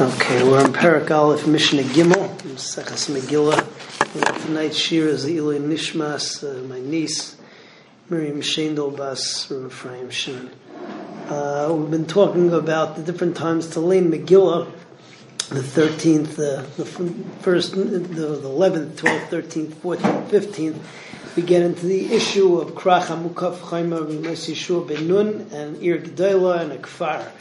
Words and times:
Okay, 0.00 0.44
we're 0.44 0.64
in 0.64 0.72
Parak 0.72 1.10
Aleph, 1.10 1.48
Mishnah 1.48 1.82
Gimel, 1.82 2.28
Sechas 2.54 3.10
Megillah. 3.10 4.46
Tonight's 4.46 4.76
shir 4.76 5.08
is 5.08 5.24
the 5.24 5.38
Ilui 5.38 5.58
Nishmas, 5.58 6.44
uh, 6.44 6.62
my 6.68 6.78
niece, 6.78 7.36
Miriam 8.08 8.40
Shendel 8.40 8.96
Bas, 8.96 9.50
Ephraim 9.50 10.08
Shin. 10.10 10.52
Uh, 11.28 11.74
we've 11.76 11.90
been 11.90 12.06
talking 12.06 12.52
about 12.52 12.94
the 12.94 13.02
different 13.02 13.36
times 13.36 13.66
to 13.70 13.80
learn 13.80 14.12
Megillah, 14.12 14.70
the 15.48 15.62
13th, 15.62 16.38
uh, 16.38 16.62
the 16.76 16.84
first, 17.40 17.72
the, 17.72 17.82
the 17.82 18.38
11th, 18.38 18.92
12th, 18.92 19.26
13th, 19.30 19.72
14th, 19.72 20.28
15th. 20.28 20.78
We 21.34 21.42
get 21.42 21.62
into 21.62 21.86
the 21.86 22.14
issue 22.14 22.60
of 22.60 22.70
Krach 22.74 23.06
HaMukaf 23.06 23.56
Chayma 23.56 24.06
Rimes 24.06 24.46
Yeshua 24.46 24.86
Ben 24.86 25.08
Nun 25.08 25.48
and 25.52 25.82
Ir 25.82 25.98
G'dayla 25.98 26.60
and 26.60 26.80
Akfar. 26.80 27.32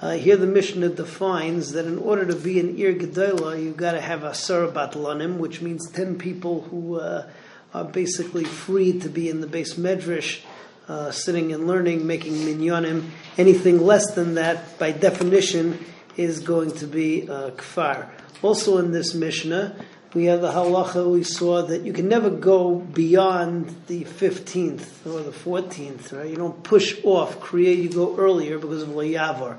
Uh, 0.00 0.12
here 0.12 0.36
the 0.38 0.46
Mishnah 0.46 0.88
defines 0.88 1.72
that 1.72 1.84
in 1.84 1.98
order 1.98 2.24
to 2.24 2.34
be 2.34 2.58
an 2.58 2.78
Ir 2.78 2.92
you've 2.92 3.76
got 3.76 3.92
to 3.92 4.00
have 4.00 4.24
a 4.24 4.30
Batlanim, 4.30 5.36
which 5.36 5.60
means 5.60 5.90
10 5.90 6.16
people 6.16 6.62
who 6.62 6.98
uh, 6.98 7.28
are 7.74 7.84
basically 7.84 8.44
free 8.44 8.98
to 8.98 9.10
be 9.10 9.28
in 9.28 9.42
the 9.42 9.46
beis 9.46 9.78
medrash, 9.78 10.42
uh, 10.88 11.10
sitting 11.10 11.52
and 11.52 11.66
learning, 11.66 12.06
making 12.06 12.32
minyanim. 12.32 13.10
Anything 13.36 13.84
less 13.84 14.14
than 14.14 14.36
that, 14.36 14.78
by 14.78 14.90
definition, 14.90 15.84
is 16.16 16.40
going 16.40 16.70
to 16.72 16.86
be 16.86 17.28
uh, 17.28 17.50
kfar. 17.50 18.08
Also 18.40 18.78
in 18.78 18.92
this 18.92 19.12
Mishnah, 19.12 19.76
we 20.12 20.24
have 20.24 20.40
the 20.40 20.50
halacha 20.50 21.08
we 21.08 21.22
saw 21.22 21.62
that 21.62 21.82
you 21.82 21.92
can 21.92 22.08
never 22.08 22.30
go 22.30 22.74
beyond 22.74 23.74
the 23.86 24.04
15th 24.04 25.06
or 25.06 25.22
the 25.22 25.30
14th, 25.30 26.16
right? 26.16 26.28
You 26.28 26.36
don't 26.36 26.62
push 26.64 26.98
off 27.04 27.38
Kriya, 27.38 27.80
you 27.80 27.88
go 27.88 28.16
earlier 28.16 28.58
because 28.58 28.82
of 28.82 28.88
Layavar. 28.88 29.58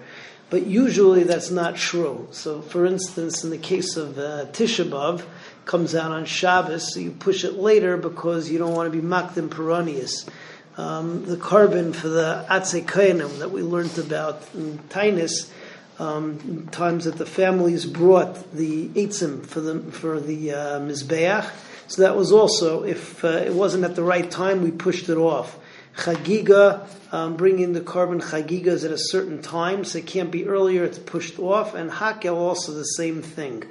But 0.49 0.67
usually 0.67 1.23
that's 1.23 1.49
not 1.49 1.77
true. 1.77 2.27
So, 2.31 2.61
for 2.61 2.85
instance, 2.85 3.45
in 3.45 3.51
the 3.51 3.57
case 3.57 3.95
of 3.95 4.19
uh, 4.19 4.47
comes 5.63 5.95
out 5.95 6.11
on 6.11 6.25
Shabbos, 6.25 6.93
so 6.93 6.99
you 6.99 7.11
push 7.11 7.45
it 7.45 7.53
later 7.53 7.95
because 7.95 8.51
you 8.51 8.59
don't 8.59 8.75
want 8.75 8.91
to 8.91 9.01
be 9.01 9.05
makdim 9.05 9.47
peronius. 9.47 10.27
Um, 10.77 11.25
the 11.25 11.37
korban 11.37 11.95
for 11.95 12.09
the 12.09 12.45
Atze 12.49 13.39
that 13.39 13.51
we 13.51 13.61
learned 13.61 13.97
about 13.97 14.43
in 14.53 14.79
Tainus, 14.89 15.49
um, 15.99 16.67
times 16.71 17.05
that 17.05 17.17
the 17.17 17.25
families 17.25 17.85
brought 17.85 18.51
the 18.53 18.87
eitzim 18.89 19.45
for 19.45 19.61
the 19.61 19.79
for 19.91 20.19
the 20.19 20.51
uh, 20.51 20.79
mizbeach. 20.79 21.49
So 21.87 22.03
that 22.03 22.15
was 22.15 22.31
also 22.31 22.83
if 22.83 23.23
uh, 23.23 23.27
it 23.27 23.53
wasn't 23.53 23.83
at 23.83 23.95
the 23.95 24.03
right 24.03 24.29
time, 24.29 24.63
we 24.63 24.71
pushed 24.71 25.09
it 25.09 25.17
off. 25.17 25.57
Chagiga, 25.97 26.87
um, 27.11 27.35
bringing 27.35 27.73
the 27.73 27.81
korban 27.81 28.21
chagigas 28.21 28.85
at 28.85 28.91
a 28.91 28.97
certain 28.97 29.41
time, 29.41 29.83
so 29.83 29.97
it 29.97 30.07
can't 30.07 30.31
be 30.31 30.47
earlier, 30.47 30.85
it's 30.85 30.97
pushed 30.97 31.37
off. 31.37 31.75
And 31.75 31.91
hakel 31.91 32.35
also 32.35 32.71
the 32.71 32.83
same 32.83 33.21
thing. 33.21 33.65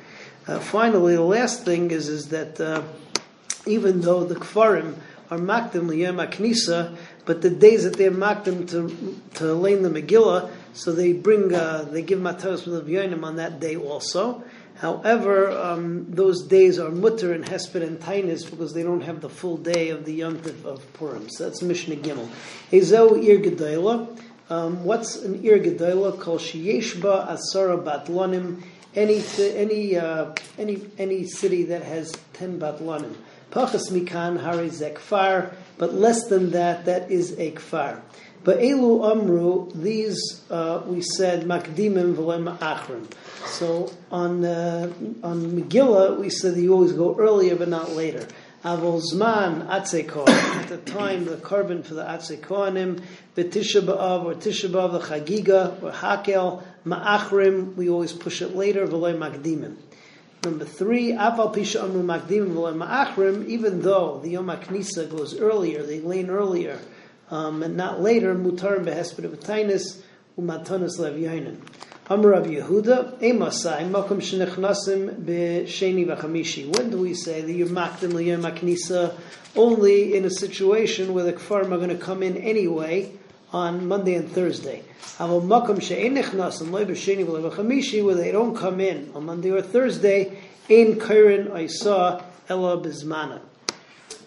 Uh, 0.47 0.59
finally, 0.59 1.15
the 1.15 1.23
last 1.23 1.65
thing 1.65 1.91
is, 1.91 2.09
is 2.09 2.29
that 2.29 2.61
uh, 2.61 2.83
even 3.67 4.03
though 4.03 4.25
the 4.25 4.35
kfarim 4.35 4.97
are 5.31 5.39
makdim 5.39 5.86
liyem 5.86 6.17
knisa, 6.31 6.97
but 7.25 7.42
the 7.42 7.50
days 7.50 7.84
that 7.84 7.97
they're 7.97 8.11
makdim 8.11 8.69
to, 8.70 9.20
to 9.34 9.55
lane 9.55 9.83
the 9.83 9.91
Megillah, 9.91 10.50
so 10.73 10.92
they 10.92 11.12
bring, 11.12 11.55
uh, 11.55 11.86
they 11.91 12.03
give 12.03 12.20
matos 12.20 12.67
with 12.67 12.86
the 12.86 13.25
on 13.25 13.36
that 13.36 13.61
day 13.61 13.77
also. 13.77 14.42
However, 14.81 15.51
um, 15.51 16.06
those 16.08 16.47
days 16.47 16.78
are 16.78 16.91
mutter 16.91 17.34
and 17.34 17.45
hesped 17.45 17.83
and 17.83 18.01
tainis 18.01 18.51
because 18.51 18.73
they 18.73 18.83
don't 18.83 19.03
have 19.03 19.20
the 19.20 19.28
full 19.28 19.58
day 19.58 19.91
of 19.91 20.06
the 20.06 20.14
yom 20.14 20.41
of 20.64 20.92
Purim. 20.95 21.28
So 21.28 21.45
that's 21.45 21.61
Mishnah 21.61 21.97
Gimel. 21.97 22.28
Ezo 22.73 23.23
ir 23.23 23.41
gedayla. 23.41 24.19
Um, 24.48 24.84
what's 24.84 25.17
an 25.17 25.45
ir 25.45 25.58
gedayla? 25.58 26.19
Called 26.19 26.41
sheyeshba 26.41 27.28
asara 27.28 27.83
batlanim. 27.84 28.62
Any 28.95 29.23
any 29.39 29.98
uh, 29.98 30.33
any 30.58 30.81
any 30.97 31.27
city 31.27 31.64
that 31.64 31.83
has 31.83 32.12
ten 32.33 32.58
batlanim. 32.58 33.14
Pachas 33.51 33.91
mikan 33.91 34.41
hari 34.41 34.69
zekfar, 34.69 35.52
but 35.77 35.92
less 35.95 36.29
than 36.29 36.52
that, 36.52 36.85
that 36.85 37.11
is 37.11 37.33
a 37.33 37.51
kfar. 37.51 38.01
But 38.42 38.61
elu 38.61 39.11
amru, 39.11 39.70
these 39.74 40.42
uh, 40.51 40.83
we 40.86 41.02
said 41.02 41.45
makdimim 41.45 42.14
v'lem 42.14 42.57
achrim. 42.58 43.13
So 43.47 43.92
on 44.11 44.45
uh, 44.45 44.91
on 45.23 45.52
Megillah 45.52 46.19
we 46.19 46.30
said 46.30 46.55
that 46.55 46.63
you 46.63 46.73
always 46.73 46.92
go 46.92 47.17
earlier 47.19 47.57
but 47.57 47.69
not 47.69 47.91
later. 47.91 48.27
Avol 48.64 49.02
zman 49.02 49.67
atzekon 49.69 50.29
at 50.29 50.69
the 50.69 50.79
time 50.79 51.27
the 51.27 51.36
korban 51.36 51.85
for 51.85 51.95
the 51.95 52.05
atzekonim 52.05 53.03
v'tisha 53.36 53.83
b'av 53.83 54.24
or 54.24 54.35
tisha 54.35 54.70
b'av 54.70 54.92
the 54.92 55.01
chagiga 55.01 55.83
or 55.83 55.91
hakel 55.91 56.63
ma'achrim 56.86 57.74
we 57.74 57.91
always 57.91 58.13
push 58.13 58.41
it 58.41 58.55
later 58.55 58.86
v'loy 58.86 59.14
makdimim. 59.19 59.77
Number 60.42 60.64
three, 60.64 61.12
even 61.12 61.18
though 63.83 64.20
the 64.23 64.30
Yom 64.30 64.46
HaKnisa 64.46 65.11
goes 65.11 65.39
earlier, 65.39 65.83
they 65.83 66.01
lane 66.01 66.30
earlier, 66.30 66.78
um, 67.30 67.62
and 67.62 67.77
not 67.77 68.01
later, 68.01 68.34
mutarim 68.34 68.86
Behesped 68.86 69.24
of 69.24 69.39
Tainis, 69.40 70.00
Umatanis 70.39 70.98
Lev. 70.98 71.61
Amr 72.08 72.30
Rav 72.30 72.46
Yehuda, 72.46 73.20
Emasai, 73.20 73.89
Makom 73.90 74.18
Shenechnasim 74.18 75.23
B'Sheni 75.23 76.06
V'Chamishi. 76.06 76.74
When 76.74 76.89
do 76.89 76.96
we 76.96 77.12
say 77.12 77.42
that 77.42 77.52
you're 77.52 77.68
Makdim 77.68 78.14
L'Yom 78.14 78.40
HaKnisa 78.40 79.14
only 79.55 80.17
in 80.17 80.24
a 80.24 80.30
situation 80.30 81.12
where 81.12 81.24
the 81.24 81.34
Kfarim 81.34 81.67
are 81.67 81.77
going 81.77 81.90
to 81.90 81.98
come 81.98 82.23
in 82.23 82.39
anyway, 82.39 83.12
on 83.52 83.86
Monday 83.86 84.14
and 84.14 84.30
Thursday. 84.30 84.83
Where 85.18 85.40
they 88.14 88.33
don't 88.33 88.56
come 88.56 88.80
in 88.80 89.11
on 89.14 89.27
Monday 89.27 89.50
or 89.50 89.62
Thursday, 89.62 90.38
in 90.68 90.96
Kairin 90.96 91.52
I 91.52 91.66
saw 91.66 92.22
Ella 92.48 92.78
Bismana. 92.78 93.40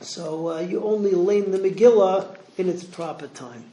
So 0.02 0.50
uh, 0.50 0.60
you 0.60 0.84
only 0.84 1.12
lane 1.12 1.52
the 1.52 1.60
Megillah 1.60 2.38
in 2.58 2.70
its 2.70 2.84
proper 2.84 3.28
time. 3.28 3.72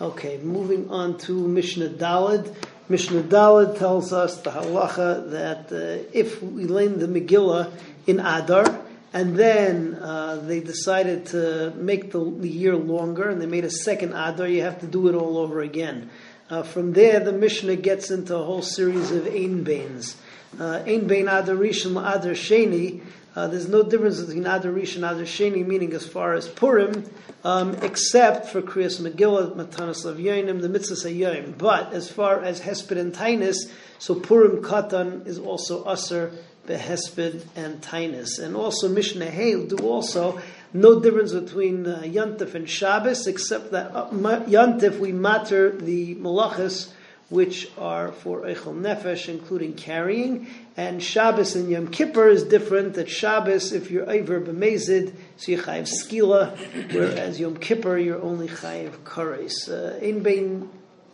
Okay, 0.00 0.38
moving 0.38 0.88
on 0.90 1.18
to 1.18 1.46
Mishnah 1.46 1.90
Dalad. 1.90 2.54
Mishnah 2.88 3.22
Dalad 3.22 3.78
tells 3.78 4.12
us 4.12 4.40
the 4.40 4.50
halacha 4.50 5.30
that 5.30 5.72
uh, 5.72 6.02
if 6.12 6.42
we 6.42 6.64
lane 6.64 6.98
the 6.98 7.06
Megillah 7.06 7.70
in 8.06 8.18
Adar, 8.20 8.64
and 9.12 9.36
then 9.36 9.94
uh, 9.94 10.36
they 10.36 10.60
decided 10.60 11.26
to 11.26 11.72
make 11.76 12.12
the, 12.12 12.24
the, 12.24 12.48
year 12.48 12.76
longer, 12.76 13.28
and 13.28 13.40
they 13.40 13.46
made 13.46 13.64
a 13.64 13.70
second 13.70 14.12
Adar. 14.14 14.48
You 14.48 14.62
have 14.62 14.80
to 14.80 14.86
do 14.86 15.08
it 15.08 15.14
all 15.14 15.36
over 15.38 15.60
again. 15.60 16.10
Uh, 16.48 16.62
from 16.62 16.92
there, 16.92 17.20
the 17.20 17.32
Mishnah 17.32 17.76
gets 17.76 18.10
into 18.10 18.36
a 18.36 18.42
whole 18.42 18.62
series 18.62 19.10
of 19.10 19.26
Ein 19.26 19.64
Bains. 19.64 20.16
Uh, 20.58 20.82
ein 20.86 21.06
Bain 21.06 21.28
Adar 21.28 21.56
Rishon 21.56 21.92
Adar 21.92 22.32
Sheni. 22.32 23.02
Uh, 23.34 23.46
there's 23.46 23.68
no 23.68 23.82
difference 23.82 24.20
between 24.20 24.44
Adar 24.44 24.72
Rishon 24.72 24.96
and 24.96 25.04
Adar 25.04 25.24
Sheni, 25.24 25.66
meaning 25.66 25.94
as 25.94 26.06
far 26.06 26.34
as 26.34 26.48
Purim, 26.48 27.10
um, 27.44 27.74
except 27.76 28.48
for 28.48 28.60
Kriyas 28.60 29.00
Megillah, 29.00 29.56
Matanas 29.56 30.04
Lav 30.04 30.16
Yoinim, 30.16 30.60
the 30.60 30.68
Mitzvah 30.68 31.08
Yoim. 31.08 31.56
But 31.56 31.94
as 31.94 32.10
far 32.10 32.42
as 32.42 32.60
Hesped 32.60 32.98
and 32.98 33.14
Tainus, 33.14 33.70
so 33.98 34.14
Purim 34.14 34.62
Katan 34.62 35.26
is 35.26 35.38
also 35.38 35.90
Aser 35.90 36.32
behesped 36.66 37.44
and 37.56 37.80
tainus. 37.80 38.38
And 38.38 38.54
also 38.54 38.88
Mishnah 38.88 39.30
Hail 39.30 39.66
do 39.66 39.78
also 39.78 40.40
no 40.72 41.00
difference 41.00 41.32
between 41.32 41.86
uh, 41.86 42.02
Yantif 42.04 42.54
and 42.54 42.68
Shabbos, 42.68 43.26
except 43.26 43.72
that 43.72 43.94
uh, 43.94 44.10
Yantif 44.10 44.98
we 44.98 45.12
matter 45.12 45.70
the 45.70 46.14
malachas 46.16 46.92
which 47.32 47.70
are 47.78 48.12
for 48.12 48.42
Eichel 48.42 48.78
Nefesh, 48.78 49.26
including 49.26 49.72
carrying, 49.72 50.46
and 50.76 51.02
Shabbos 51.02 51.56
and 51.56 51.70
Yom 51.70 51.88
Kippur 51.88 52.28
is 52.28 52.44
different. 52.44 52.92
That 52.94 53.08
Shabbos, 53.08 53.72
if 53.72 53.90
you're 53.90 54.08
Iver 54.08 54.42
B'mezid, 54.42 55.14
so 55.38 55.52
you 55.52 55.58
chayiv 55.58 55.88
skila, 55.88 56.92
whereas 56.92 57.40
Yom 57.40 57.56
Kippur 57.56 57.96
you're 57.96 58.20
only 58.20 58.48
chayiv 58.48 58.90
kares. 59.04 59.70
Uh, 59.70 59.96
in 59.98 60.22
bein, 60.22 60.68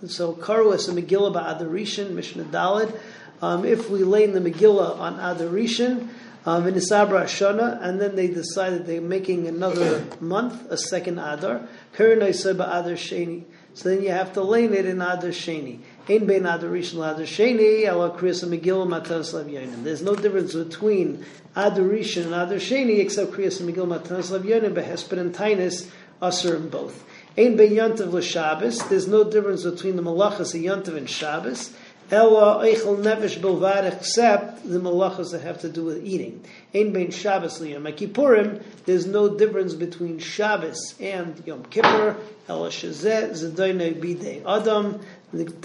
so 0.09 0.35
karu 0.35 0.75
is 0.75 0.89
a 0.89 0.93
Megillah 0.93 1.33
ba'adarishan 1.33 2.11
Mishnah 2.11 2.45
Dalid. 2.45 2.99
Um, 3.41 3.65
if 3.65 3.89
we 3.89 4.03
lay 4.03 4.25
in 4.25 4.33
the 4.33 4.41
Megillah 4.41 4.99
on 4.99 5.19
Adarishan, 5.19 6.09
um, 6.47 6.67
in 6.67 6.75
Isabra 6.75 7.25
Shana, 7.25 7.81
and 7.81 8.01
then 8.01 8.17
they 8.17 8.27
decided 8.27 8.87
they're 8.87 9.01
making 9.01 9.47
another 9.47 10.05
month, 10.21 10.69
a 10.69 10.77
second 10.77 11.21
Adar, 11.21 11.69
Adar 11.97 12.97
Sheni. 12.97 13.45
So 13.79 13.91
then 13.91 14.03
you 14.03 14.11
have 14.11 14.33
to 14.33 14.43
lay 14.43 14.65
it 14.65 14.87
in 14.87 15.01
Adar 15.01 15.31
Sheni. 15.31 15.79
Ein 16.09 16.27
bein 16.27 16.47
Adar 16.47 16.69
Rishon 16.69 16.95
Adar 16.95 17.23
Sheni, 17.23 17.87
ala 17.87 18.11
Kriyas 18.11 18.43
Megillah 18.45 18.89
Matas 18.89 19.33
Lav 19.33 19.85
There's 19.85 20.03
no 20.03 20.17
difference 20.17 20.53
between 20.53 21.25
Adar 21.55 21.85
Rishon 21.85 22.25
and 22.25 22.35
Adar 22.35 22.57
Sheni 22.57 22.99
except 22.99 23.31
Kriyas 23.31 23.63
Megillah 23.63 24.01
Matas 24.01 24.33
Lav 24.33 24.43
Yonim, 24.43 24.75
Behesped 24.75 25.17
and 25.17 25.33
Tainus, 25.33 25.89
Aser 26.21 26.57
in 26.57 26.69
both. 26.71 27.05
Ein 27.37 27.57
bein 27.57 27.71
Yantav 27.71 28.13
L'Shabbos, 28.13 28.89
there's 28.89 29.07
no 29.07 29.23
difference 29.23 29.63
between 29.63 29.95
the 29.95 30.03
Malachas 30.03 30.57
of 30.57 30.61
Yantav 30.61 30.97
and 30.97 31.09
Shabbos. 31.09 31.73
Ella 32.11 32.65
eichel 32.65 33.03
nefesh 33.03 33.39
bilvad, 33.39 33.85
except 33.93 34.67
the 34.67 34.79
malachas 34.79 35.33
that 35.33 35.43
have 35.43 35.61
to 35.61 35.69
do 35.69 35.85
with 35.85 36.03
eating. 36.07 36.43
Ein 36.75 36.93
bein 36.93 37.11
Shabbos 37.11 37.61
liyom 37.61 37.87
Kippurim. 37.95 38.63
There's 38.87 39.07
no 39.07 39.37
difference 39.37 39.75
between 39.75 40.19
Shabbos 40.19 40.95
and 41.01 41.43
Yom 41.45 41.65
Kippur. 41.65 42.17
Ella 42.49 42.71
shezeh 42.71 43.33
zedoyne 43.33 44.01
bidei 44.01 44.43
adam. 44.47 45.01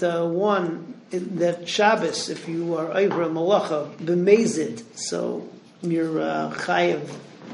uh, 0.02 0.28
one 0.28 0.94
that 1.10 1.66
Shabbos, 1.66 2.28
if 2.28 2.46
you 2.46 2.76
are 2.76 2.92
over 2.92 3.24
malacha 3.24 3.96
b'mezid, 3.96 4.82
so 4.94 5.48
you're 5.80 6.20
uh, 6.20 6.50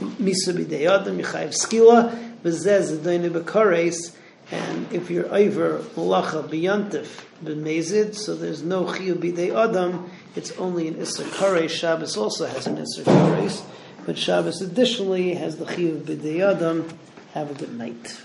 misa 0.00 0.52
b'dei 0.52 0.90
adam, 0.90 1.20
you're 1.20 1.28
chayiv 1.28 1.54
skila, 1.54 2.10
v'zeh 2.42 2.98
zedoyne 2.98 3.31
b'kares, 3.31 4.16
and 4.50 4.93
if 4.93 5.11
you're 5.11 5.32
over 5.32 5.79
malacha 5.97 6.49
b'yantif 6.49 7.25
b'mezid, 7.44 8.14
so 8.14 8.35
there's 8.35 8.62
no 8.62 8.85
chiyuv 8.85 9.17
b'dei 9.17 9.55
adam, 9.55 10.11
it's 10.35 10.52
only 10.52 10.88
an 10.88 10.94
isser. 10.94 11.69
Shabbos 11.69 12.17
also 12.17 12.47
has 12.47 12.67
an 12.67 12.76
isser 12.76 13.64
but 14.06 14.19
Shabbos 14.19 14.61
additionally 14.61 15.35
has 15.35 15.56
the 15.58 15.67
chiyuv 15.67 16.02
b'dei 16.02 16.41
adam. 16.41 16.88
Have 17.35 17.50
a 17.50 17.55
good 17.55 17.76
night. 17.79 18.20